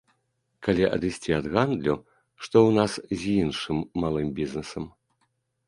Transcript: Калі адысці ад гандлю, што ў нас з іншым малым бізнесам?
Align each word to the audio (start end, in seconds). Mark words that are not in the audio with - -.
Калі 0.67 0.87
адысці 0.95 1.31
ад 1.39 1.45
гандлю, 1.57 1.95
што 2.45 2.55
ў 2.67 2.69
нас 2.79 2.91
з 3.21 3.37
іншым 3.45 3.77
малым 4.07 4.35
бізнесам? 4.43 4.93